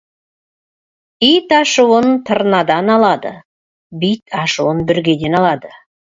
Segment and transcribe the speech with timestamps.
[1.31, 3.33] Ит ашуын тырнадан алады,
[3.99, 5.69] бит ашуын бүргеден алады.